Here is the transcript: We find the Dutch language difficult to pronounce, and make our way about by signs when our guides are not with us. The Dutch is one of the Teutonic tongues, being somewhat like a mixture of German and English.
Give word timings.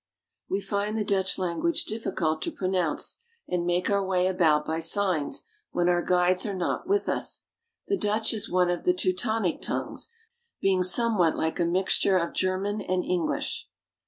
We 0.49 0.61
find 0.61 0.97
the 0.97 1.03
Dutch 1.05 1.37
language 1.37 1.85
difficult 1.85 2.41
to 2.41 2.51
pronounce, 2.51 3.17
and 3.47 3.67
make 3.67 3.87
our 3.87 4.03
way 4.03 4.25
about 4.25 4.65
by 4.65 4.79
signs 4.79 5.43
when 5.73 5.87
our 5.87 6.01
guides 6.01 6.43
are 6.43 6.55
not 6.55 6.87
with 6.89 7.07
us. 7.07 7.43
The 7.87 7.97
Dutch 7.97 8.33
is 8.33 8.49
one 8.49 8.71
of 8.71 8.83
the 8.83 8.95
Teutonic 8.95 9.61
tongues, 9.61 10.09
being 10.59 10.81
somewhat 10.81 11.35
like 11.35 11.59
a 11.59 11.65
mixture 11.65 12.17
of 12.17 12.33
German 12.33 12.81
and 12.81 13.03
English. 13.05 13.69